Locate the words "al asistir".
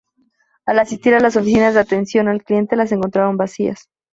0.65-1.13